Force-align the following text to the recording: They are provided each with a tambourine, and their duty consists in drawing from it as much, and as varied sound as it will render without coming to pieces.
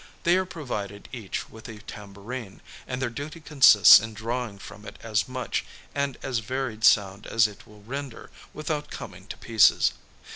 They 0.23 0.35
are 0.35 0.47
provided 0.47 1.07
each 1.11 1.47
with 1.51 1.69
a 1.69 1.77
tambourine, 1.77 2.61
and 2.87 2.99
their 2.99 3.11
duty 3.11 3.39
consists 3.39 3.99
in 3.99 4.15
drawing 4.15 4.57
from 4.57 4.83
it 4.83 4.97
as 5.03 5.27
much, 5.27 5.63
and 5.93 6.17
as 6.23 6.39
varied 6.39 6.83
sound 6.83 7.27
as 7.27 7.45
it 7.45 7.67
will 7.67 7.83
render 7.83 8.31
without 8.51 8.89
coming 8.89 9.27
to 9.27 9.37
pieces. 9.37 9.91